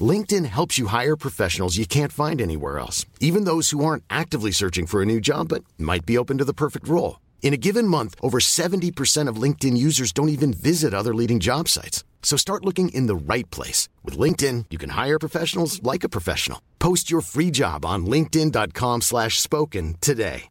[0.00, 4.50] LinkedIn helps you hire professionals you can't find anywhere else, even those who aren't actively
[4.50, 7.20] searching for a new job but might be open to the perfect role.
[7.42, 11.68] In a given month, over 70% of LinkedIn users don't even visit other leading job
[11.68, 12.04] sites.
[12.22, 13.88] So start looking in the right place.
[14.04, 16.60] With LinkedIn, you can hire professionals like a professional.
[16.80, 20.50] Post your free job on linkedin.com slash spoken today.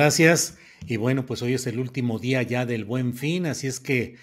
[0.00, 0.56] Gracias.
[0.86, 4.16] Y bueno, pues hoy es el último día ya del buen fin, así es que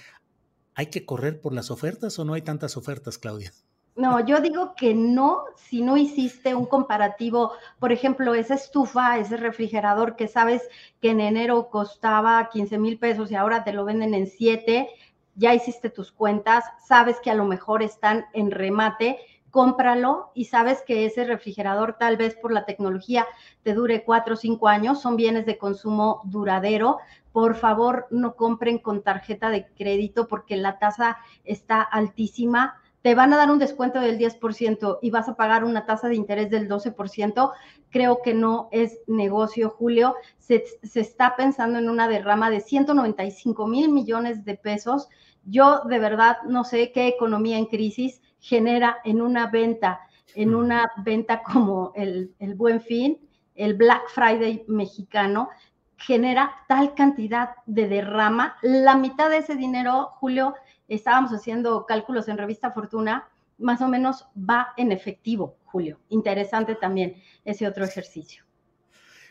[0.76, 3.54] ¿Hay que correr por las ofertas o no hay tantas ofertas, Claudia?
[3.96, 9.38] No, yo digo que no, si no hiciste un comparativo, por ejemplo, esa estufa, ese
[9.38, 10.62] refrigerador que sabes
[11.02, 14.90] que en enero costaba 15 mil pesos y ahora te lo venden en 7,
[15.36, 19.18] ya hiciste tus cuentas, sabes que a lo mejor están en remate,
[19.56, 23.26] cómpralo y sabes que ese refrigerador tal vez por la tecnología
[23.64, 26.98] te dure cuatro o cinco años, son bienes de consumo duradero.
[27.32, 32.82] Por favor, no compren con tarjeta de crédito porque la tasa está altísima.
[33.02, 36.16] Te van a dar un descuento del 10% y vas a pagar una tasa de
[36.16, 37.54] interés del 12%.
[37.92, 40.16] Creo que no es negocio, Julio.
[40.38, 45.08] Se, se está pensando en una derrama de 195 mil millones de pesos.
[45.46, 50.02] Yo de verdad no sé qué economía en crisis genera en una venta,
[50.36, 53.18] en una venta como el, Buen Fin,
[53.56, 55.50] el Black Friday mexicano,
[55.98, 58.58] genera tal cantidad de derrama.
[58.62, 60.54] La mitad de ese dinero, Julio,
[60.88, 66.00] estábamos haciendo cálculos en Revista Fortuna, más o menos va en efectivo, Julio.
[66.10, 68.44] Interesante también ese otro ejercicio.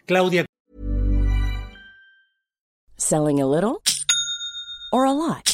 [0.06, 0.44] Claudia.
[2.96, 3.78] Selling a little
[4.90, 5.53] or a lot.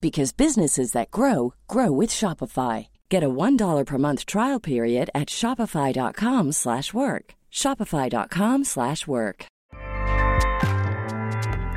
[0.00, 2.86] because businesses that grow grow with Shopify.
[3.08, 7.34] Get a $1 per month trial period at shopify.com/work.
[7.52, 9.46] shopify.com/work.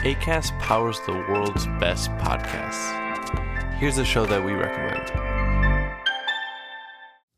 [0.04, 2.98] Acast powers the world's best podcasts.
[3.78, 5.12] Here's a show that we recommend.